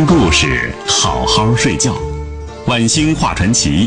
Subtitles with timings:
[0.00, 1.94] 听故事，好好睡觉。
[2.66, 3.86] 晚星话传奇，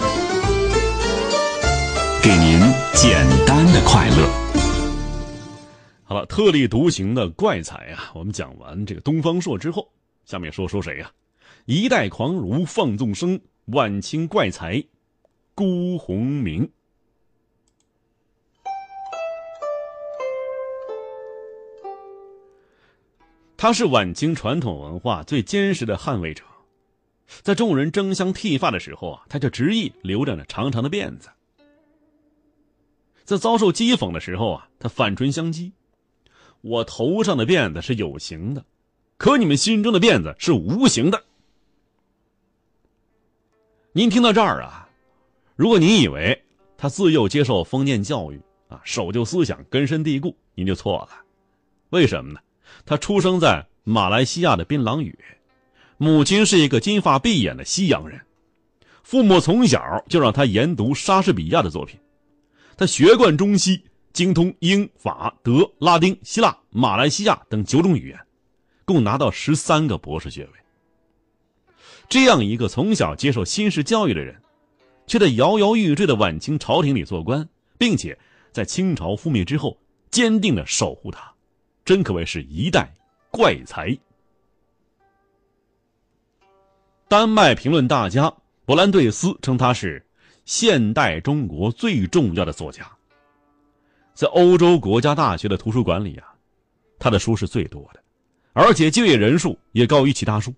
[2.22, 2.60] 给您
[2.94, 4.30] 简单的快乐。
[6.04, 8.12] 好了，特立独行的怪才啊！
[8.14, 9.90] 我们讲完这个东方朔之后，
[10.24, 11.10] 下面说说谁呀？
[11.66, 14.84] 一代狂儒放纵生，晚清怪才
[15.56, 16.70] 辜鸿铭。
[23.64, 26.44] 他是晚清传统文化最坚实的捍卫者，
[27.44, 31.30] 在众人争相剃发的时候啊，他就执意留着那长长的辫子；
[33.24, 35.72] 在遭受讥讽的时候啊，他反唇相讥
[36.60, 38.66] ：“我头上的辫子是有形的，
[39.16, 41.24] 可你们心中的辫子是无形的。”
[43.96, 44.90] 您听到这儿啊，
[45.56, 46.44] 如果您以为
[46.78, 51.24] 他自幼接受封建教育啊，守旧思想根深蒂固，您就错了。
[51.92, 52.42] 为什么呢？
[52.86, 55.18] 他出生在马来西亚的槟榔屿，
[55.98, 58.22] 母亲是一个金发碧眼的西洋人，
[59.04, 62.00] 父母从小就让他研读莎士比亚的作品，
[62.78, 68.20] 他学贯中西，精通英法德拉丁希腊马来西亚等九种语言，
[68.86, 70.52] 共拿到十三个博士学位。
[72.10, 74.42] 这样一个从小接受新式教育的人，
[75.08, 78.18] 却在摇摇欲坠的晚清朝廷里做官，并且
[78.52, 79.80] 在清朝覆灭之后
[80.12, 81.33] 坚定的守护他。
[81.86, 82.94] 真可谓是一代
[83.30, 83.98] 怪才。
[87.08, 88.34] 丹麦评论大家
[88.66, 90.04] 伯兰对斯称他是
[90.46, 92.90] 现代中国最重要的作家。
[94.14, 96.34] 在欧洲国家大学的图书馆里啊，
[97.00, 98.02] 他的书是最多的，
[98.54, 100.54] 而且就业人数也高于其他书。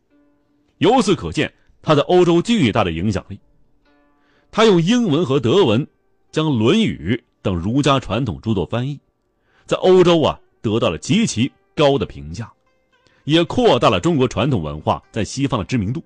[0.77, 3.39] 由此可见，他在欧洲巨大的影响力。
[4.51, 5.85] 他用英文和德文
[6.31, 8.99] 将《论语》等儒家传统著作翻译，
[9.65, 10.39] 在欧洲啊。
[10.65, 12.51] 得到了极其高的评价，
[13.23, 16.03] 也扩大了中国传统文化在西方的知名度，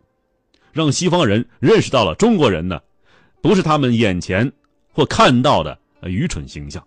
[0.74, 2.82] 让西方人认识到了中国人呢，
[3.42, 4.52] 不是他们眼前
[4.92, 6.86] 或看到的愚蠢形象。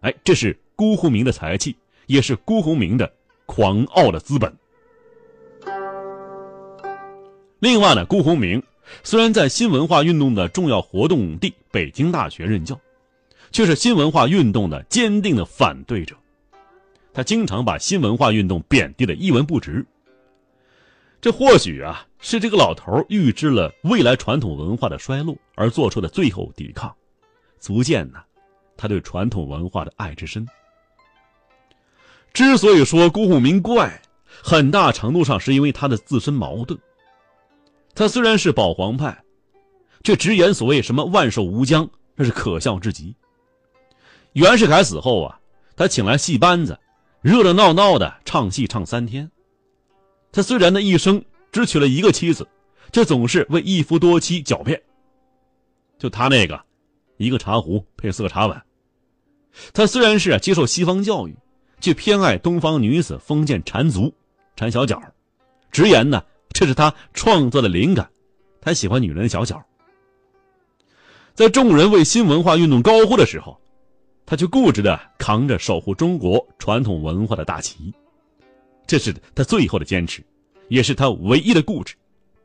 [0.00, 3.12] 哎，这是辜鸿铭的才气，也是辜鸿铭的
[3.46, 4.52] 狂傲的资本。
[7.60, 8.60] 另外呢，辜鸿铭
[9.04, 12.76] 虽然在新文化运动的重要活动地北京大学任教，
[13.52, 16.16] 却是新文化运动的坚定的反对者。
[17.14, 19.86] 他经常把新文化运动贬低的一文不值。
[21.20, 26.94] 这或许啊是这个老头预知了未来传统文化的衰落而做出的最后抵抗，
[27.58, 28.18] 足见呢
[28.76, 30.46] 他对传统文化的爱之深。
[32.32, 36.78] 之所以说辜鸿铭怪，很大程度上是因为他的自身矛盾。
[37.94, 39.22] 他虽然是保皇派，
[40.02, 43.14] 却直言所谓什么万寿无疆，那是可笑至极。
[44.32, 45.38] 袁世凯死后啊，
[45.76, 46.76] 他请来戏班子。
[47.24, 49.30] 热热闹闹的唱戏唱三天，
[50.30, 52.46] 他虽然呢一生只娶了一个妻子，
[52.92, 54.78] 却总是为一夫多妻狡辩。
[55.98, 56.62] 就他那个，
[57.16, 58.62] 一个茶壶配四个茶碗。
[59.72, 61.34] 他虽然是接受西方教育，
[61.80, 64.12] 却偏爱东方女子封建缠足、
[64.54, 65.00] 缠小脚，
[65.72, 68.06] 直言呢这是他创作的灵感，
[68.60, 69.64] 他喜欢女人的小脚。
[71.32, 73.58] 在众人为新文化运动高呼的时候。
[74.26, 77.92] 他却固执的扛着守护中国传统文化的大旗，
[78.86, 80.22] 这是他最后的坚持，
[80.68, 81.94] 也是他唯一的固执。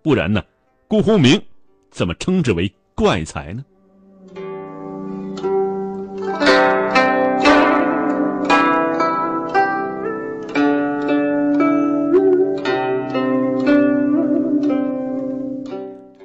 [0.01, 0.43] 不然呢，
[0.89, 1.41] 辜鸿铭
[1.89, 3.63] 怎么称之为怪才呢？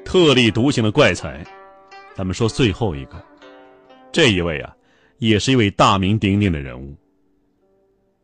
[0.04, 1.44] 特立独行的怪才，
[2.14, 3.22] 咱们说最后一个，
[4.10, 4.74] 这一位啊。
[5.18, 6.94] 也是一位大名鼎鼎的人物，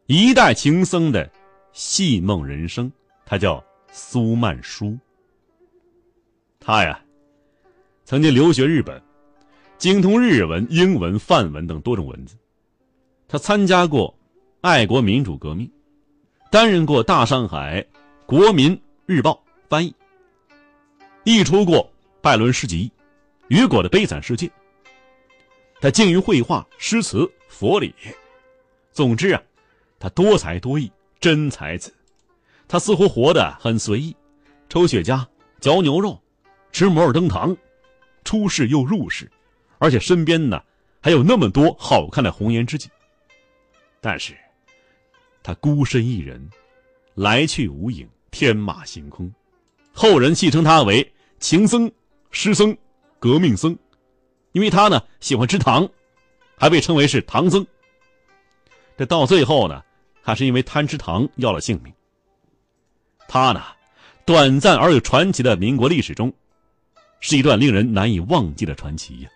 [0.07, 1.31] 一代情僧的
[1.73, 2.91] 戏梦人生，
[3.25, 3.63] 他叫
[3.93, 4.99] 苏曼殊。
[6.59, 7.01] 他呀，
[8.05, 9.01] 曾经留学日本，
[9.79, 12.37] 精通日文、英文、梵文等多种文字。
[13.29, 14.15] 他参加过
[14.61, 15.71] 爱国民主革命，
[16.51, 17.87] 担任过《大上海
[18.27, 19.33] 国民日报》
[19.69, 19.95] 翻译，
[21.25, 21.91] 译出过
[22.21, 22.91] 拜伦诗集
[23.49, 24.47] 《雨果的悲惨世界》。
[25.81, 27.95] 他精于绘画、诗词、佛理，
[28.93, 29.43] 总之啊，
[29.99, 31.93] 他多才多艺，真才子。
[32.69, 34.15] 他似乎活得很随意，
[34.69, 35.25] 抽雪茄、
[35.59, 36.21] 嚼牛肉、
[36.71, 37.57] 吃摩尔登糖，
[38.25, 39.31] 出世又入世，
[39.79, 40.63] 而且身边呢
[41.01, 42.91] 还有那么多好看的红颜知己。
[44.03, 44.37] 但是，
[45.43, 46.47] 他孤身一人，
[47.15, 49.33] 来去无影，天马行空。
[49.93, 51.91] 后人戏称他为情僧、
[52.31, 52.77] 诗僧、
[53.19, 53.77] 革命僧。
[54.53, 55.89] 因为他呢喜欢吃糖，
[56.57, 57.67] 还被称为是唐僧。
[58.97, 59.83] 这到最后呢，
[60.21, 61.93] 还是因为贪吃糖要了性命。
[63.29, 63.63] 他呢，
[64.25, 66.33] 短暂而又传奇的民国历史中，
[67.21, 69.31] 是一段令人难以忘记的传奇呀。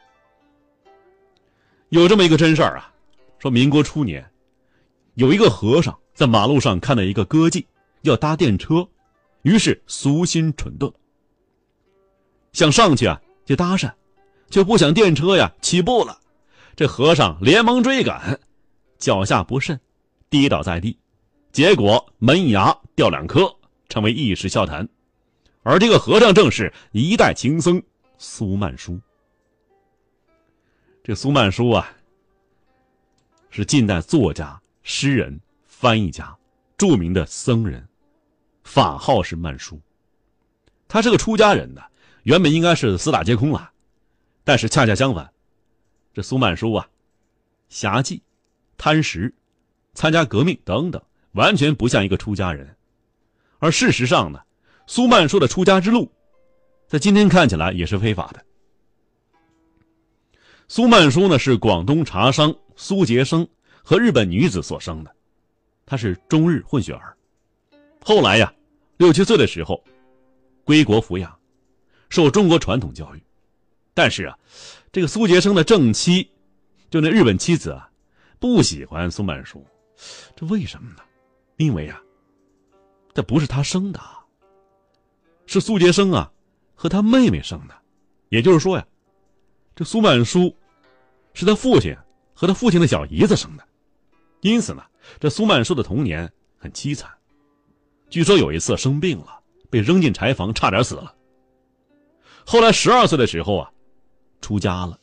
[1.91, 2.93] 有这么一个真事儿啊，
[3.39, 4.29] 说民国初年，
[5.15, 7.65] 有一个和尚在马路上看到一个歌妓
[8.03, 8.87] 要搭电车，
[9.43, 10.93] 于是俗心蠢钝，
[12.53, 13.93] 想上去啊就搭讪，
[14.49, 16.19] 就不想电车呀起步了，
[16.76, 18.38] 这和尚连忙追赶，
[18.99, 19.79] 脚下不慎，
[20.29, 20.99] 跌倒在地，
[21.52, 23.52] 结果门牙掉两颗，
[23.88, 24.88] 成为一时笑谈。
[25.62, 27.82] 而这个和尚正是一代情僧
[28.19, 29.00] 苏曼殊。
[31.02, 31.91] 这苏曼殊啊，
[33.50, 36.37] 是近代作家、诗人、翻译家，
[36.76, 37.87] 著名的僧人，
[38.62, 39.81] 法号是曼殊。
[40.87, 41.82] 他是个出家人的，
[42.23, 43.70] 原本应该是四大皆空了，
[44.44, 45.32] 但是恰恰相反，
[46.12, 46.87] 这苏曼殊啊，
[47.70, 48.20] 侠妓、
[48.76, 49.35] 贪食、
[49.94, 51.02] 参加革命等等，
[51.32, 52.76] 完全不像一个出家人。
[53.58, 54.43] 而事实上呢，
[54.87, 56.12] 苏曼殊的出家之路，
[56.87, 58.44] 在今天看起来也是非法的。
[60.69, 63.49] 苏曼殊呢是广东茶商苏杰生
[63.82, 65.14] 和日本女子所生的，
[65.87, 67.17] 他是中日混血儿。
[68.02, 68.52] 后来呀，
[68.99, 69.82] 六七岁的时候，
[70.64, 71.35] 归国抚养，
[72.11, 73.23] 受中国传统教育。
[73.94, 74.37] 但是啊，
[74.93, 76.29] 这个苏杰生的正妻，
[76.91, 77.88] 就那日本妻子啊，
[78.38, 79.64] 不喜欢苏曼殊，
[80.37, 80.99] 这为什么呢？
[81.56, 82.02] 因为啊，
[83.14, 84.00] 这不是他生的，
[85.46, 86.31] 是苏杰生啊
[86.75, 87.75] 和他妹妹生的，
[88.29, 88.85] 也就是说呀。
[89.76, 90.55] 这苏曼殊
[91.32, 91.96] 是他父亲
[92.32, 93.64] 和他父亲的小姨子生的，
[94.41, 94.85] 因此呢，
[95.19, 97.11] 这苏曼殊的童年很凄惨。
[98.08, 101.12] 据说有一次生病了，被扔进柴房，差点死了。
[102.46, 103.73] 后来十二岁的时候啊，
[104.44, 105.00] 出家了，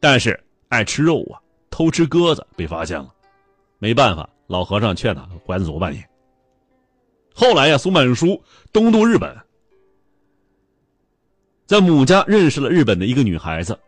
[0.00, 0.38] 但是
[0.68, 1.38] 爱吃肉啊，
[1.70, 3.14] 偷吃鸽子被发现了，
[3.78, 6.02] 没办法，老和尚劝他还俗吧你。
[7.32, 8.42] 后来呀，苏曼殊
[8.72, 9.38] 东渡日本，
[11.64, 13.78] 在母家认识了日本的一个女孩子。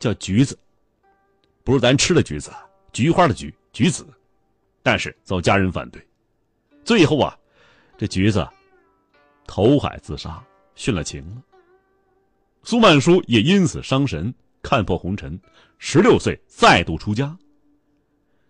[0.00, 0.58] 叫橘子，
[1.62, 2.50] 不是咱吃的橘子，
[2.92, 4.04] 菊花的菊，橘子。
[4.82, 6.04] 但是遭家人反对，
[6.84, 7.38] 最后啊，
[7.96, 8.46] 这橘子
[9.46, 10.44] 投海自杀，
[10.76, 11.42] 殉了情了。
[12.64, 15.38] 苏曼殊也因此伤神，看破红尘，
[15.78, 17.36] 十六岁再度出家。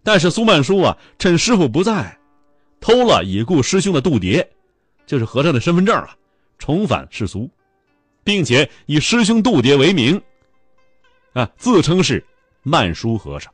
[0.03, 2.17] 但是苏曼殊啊，趁师傅不在，
[2.81, 4.47] 偷了已故师兄的度牒，
[5.05, 6.17] 就是和尚的身份证啊，
[6.59, 7.51] 重返世俗，
[8.23, 10.21] 并且以师兄度牒为名。
[11.33, 12.25] 啊，自称是
[12.63, 13.53] 曼殊和尚。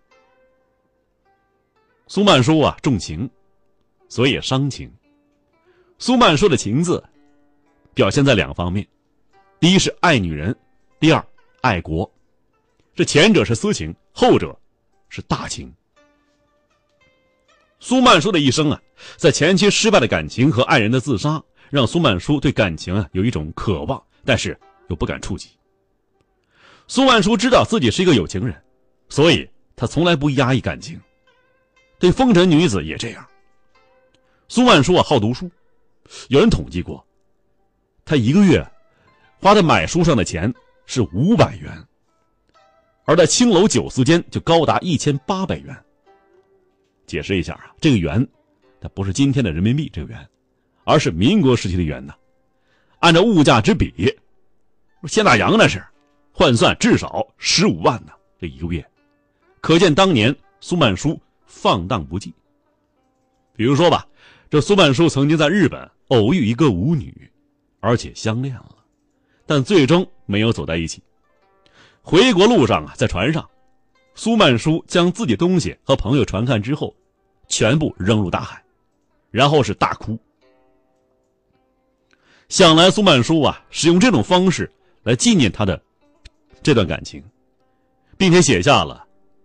[2.06, 3.30] 苏曼殊啊，重情，
[4.08, 4.92] 所以伤情。
[5.98, 7.02] 苏曼殊的情字，
[7.94, 8.86] 表现在两方面：
[9.60, 10.56] 第一是爱女人，
[10.98, 11.22] 第二
[11.60, 12.10] 爱国。
[12.94, 14.58] 这前者是私情，后者
[15.10, 15.70] 是大情。
[17.78, 18.80] 苏曼殊的一生啊，
[19.18, 24.58] 在前期失败的感情和爱人的自杀，让苏曼殊对感情啊有一种渴望，但是
[24.88, 25.50] 又不敢触及。
[26.88, 28.58] 苏曼殊知道自己是一个有情人，
[29.10, 29.46] 所以
[29.76, 30.98] 他从来不压抑感情。
[31.98, 33.26] 对风尘女子也这样。
[34.48, 35.50] 苏曼殊啊，好读书，
[36.28, 37.06] 有人统计过，
[38.06, 38.66] 他一个月
[39.40, 40.52] 花在买书上的钱
[40.84, 41.72] 是五百元，
[43.06, 45.74] 而在青楼酒肆间就高达一千八百元。
[47.06, 48.26] 解释一下啊，这个元，
[48.82, 50.28] 它不是今天的人民币这个元，
[50.84, 52.14] 而是民国时期的元呢。
[52.98, 54.14] 按照物价之比，
[55.04, 55.82] 现大洋那是。
[56.32, 58.86] 换算至少十五万呢，这一个月，
[59.60, 62.32] 可见当年苏曼殊放荡不羁。
[63.54, 64.06] 比如说吧，
[64.48, 67.30] 这苏曼殊曾经在日本偶遇一个舞女，
[67.80, 68.69] 而且相恋了，
[69.50, 71.02] 但最终没有走在一起。
[72.02, 73.50] 回国路上啊，在船上，
[74.14, 76.94] 苏曼殊将自己东西和朋友传看之后，
[77.48, 78.62] 全部扔入大海，
[79.32, 80.16] 然后是大哭。
[82.48, 84.70] 想来苏曼殊啊，使用这种方式
[85.02, 85.82] 来纪念他的。
[86.62, 87.20] 这段感情，
[88.16, 89.04] 并且写下了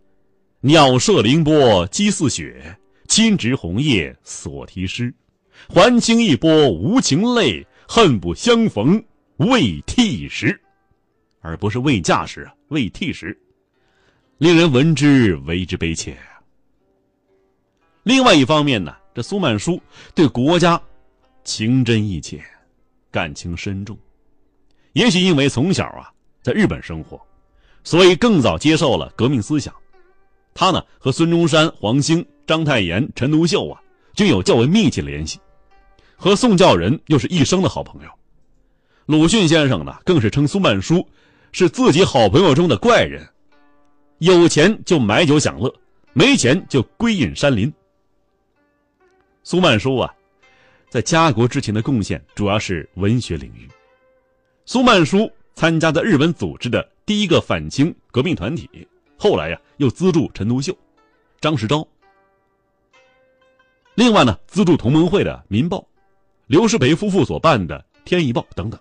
[0.61, 5.11] “鸟射凌波激似雪，亲执红叶所题诗，
[5.67, 9.03] 还清一波无情泪，恨不相逢
[9.37, 10.59] 未替时”，
[11.41, 13.37] 而不是未嫁时啊，未替时，
[14.37, 16.17] 令人闻之为之悲切。
[18.03, 19.81] 另外一方面呢，这苏曼殊
[20.13, 20.81] 对国家
[21.43, 22.43] 情真意切，
[23.11, 23.97] 感情深重，
[24.93, 26.11] 也许因为从小啊。
[26.43, 27.19] 在日本生活，
[27.83, 29.73] 所以更早接受了革命思想。
[30.53, 33.81] 他呢和孙中山、黄兴、章太炎、陈独秀啊，
[34.13, 35.39] 均有较为密切的联系。
[36.15, 38.09] 和宋教仁又是一生的好朋友。
[39.05, 41.07] 鲁迅先生呢，更是称苏曼殊
[41.51, 43.23] 是自己好朋友中的怪人。
[44.17, 45.71] 有钱就买酒享乐，
[46.13, 47.71] 没钱就归隐山林。
[49.43, 50.11] 苏曼殊啊，
[50.89, 53.69] 在家国之前的贡献主要是文学领域。
[54.65, 58.87] 苏曼殊参加的日本组织的第一个反清革命团体，
[59.19, 60.75] 后来呀又资助陈独秀、
[61.39, 61.87] 张世钊。
[63.93, 65.77] 另外呢，资助同盟会的《民报》，
[66.47, 68.79] 刘师培夫妇所办的《天翼报》等等。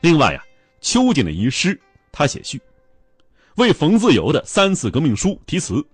[0.00, 0.42] 另外呀，
[0.80, 1.78] 秋瑾的遗诗
[2.10, 2.60] 他写序，
[3.56, 5.84] 为冯自由的三次革命书题词。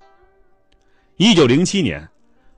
[1.16, 2.08] 一九零七年。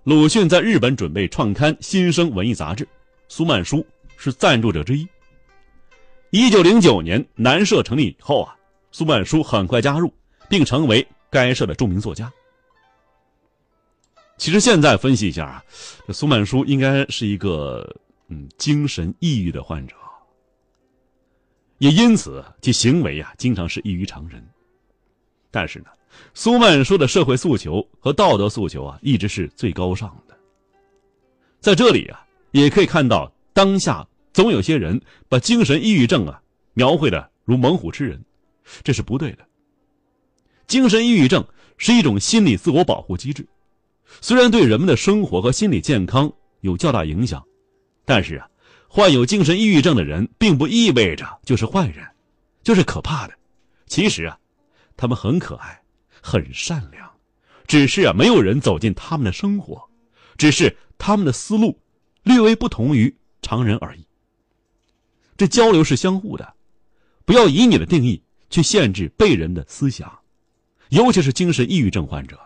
[0.04, 2.82] 鲁迅在日本准备创刊《新生文艺杂志》，
[3.28, 3.86] 苏曼殊
[4.16, 5.06] 是赞助者之一。
[6.30, 8.56] 一九零九年南社成立以后啊，
[8.90, 10.10] 苏曼殊很快加入，
[10.48, 12.32] 并成为该社的著名作家。
[14.38, 15.64] 其实现在分析一下啊，
[16.06, 17.86] 这苏曼殊应该是一个
[18.28, 19.94] 嗯精神抑郁的患者，
[21.78, 24.46] 也因此其行为啊经常是异于常人。
[25.50, 25.86] 但是呢。
[26.34, 30.36] 苏曼殊的社会诉求和道德诉求啊，一直是最高尚的。
[31.60, 36.42] 在这里啊，也可以看到当下总有些人把精神抑郁症啊
[36.72, 38.20] 描绘的如猛虎吃人，
[38.82, 39.46] 这是不对的。
[40.66, 43.46] 精神抑郁症是一种心理自我保护机制，
[44.20, 46.32] 虽然对人们的生活和心理健康
[46.62, 47.44] 有较大影响，
[48.04, 48.48] 但是啊，
[48.88, 52.04] 患有精神抑郁症的人并不意味着就是坏人，
[52.62, 53.34] 就是可怕的。
[53.86, 54.36] 其实啊，
[54.96, 55.80] 他们很可爱。
[56.20, 57.08] 很善良，
[57.68, 59.88] 只是啊，没有人走进他们的生活，
[60.36, 61.78] 只是他们的思路
[62.24, 64.04] 略微不同于常人而已。
[65.36, 66.54] 这交流是相互的，
[67.24, 70.18] 不要以你的定义去限制被人的思想，
[70.88, 72.38] 尤其是精神抑郁症患者，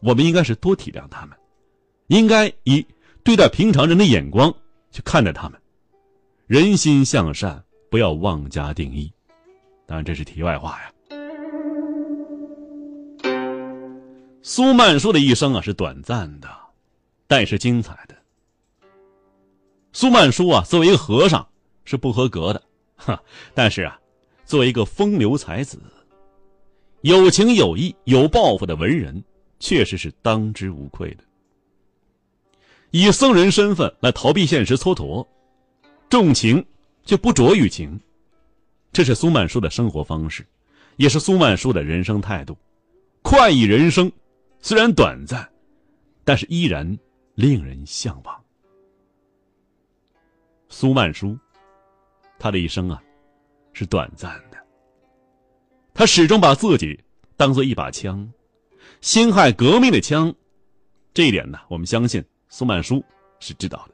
[0.00, 1.36] 我们应该是多体谅他们，
[2.08, 2.86] 应该以
[3.24, 4.54] 对待平常人的眼光
[4.92, 5.59] 去看待他们。
[6.50, 9.08] 人心向善，不要妄加定义。
[9.86, 10.92] 当然，这是题外话呀。
[14.42, 16.48] 苏曼殊的一生啊是短暂的，
[17.28, 18.16] 但是精彩的。
[19.92, 21.48] 苏曼殊啊，作为一个和尚
[21.84, 22.60] 是不合格的，
[22.96, 23.22] 哈，
[23.54, 23.96] 但是啊，
[24.44, 25.78] 作为一个风流才子，
[27.02, 29.22] 有情有义、有抱负的文人，
[29.60, 31.22] 确实是当之无愧的。
[32.90, 35.24] 以僧人身份来逃避现实蹉跎，
[36.10, 36.62] 重情
[37.04, 37.98] 却不着于情，
[38.92, 40.44] 这是苏曼殊的生活方式，
[40.96, 42.58] 也是苏曼殊的人生态度，
[43.22, 44.10] 快意人生。
[44.60, 45.48] 虽然短暂，
[46.24, 46.98] 但是依然
[47.36, 48.44] 令人向往。
[50.68, 51.38] 苏曼殊，
[52.38, 53.00] 他的一生啊，
[53.72, 54.58] 是短暂的。
[55.94, 56.98] 他始终把自己
[57.36, 58.28] 当做一把枪，
[59.00, 60.34] 辛亥革命的枪。
[61.14, 63.02] 这一点呢，我们相信苏曼殊
[63.38, 63.89] 是知道的。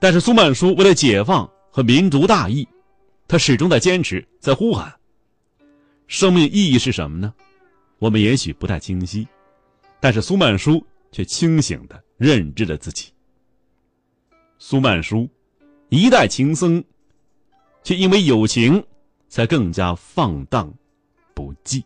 [0.00, 2.66] 但是苏曼殊为了解放和民族大义，
[3.28, 4.92] 他始终在坚持，在呼喊。
[6.06, 7.32] 生命意义是什么呢？
[7.98, 9.28] 我们也许不太清晰。
[10.00, 13.12] 但是苏曼殊却清醒的认知了自己。
[14.58, 15.28] 苏曼殊，
[15.90, 16.82] 一代情僧，
[17.84, 18.82] 却因为有情，
[19.28, 20.72] 才更加放荡
[21.34, 21.84] 不羁。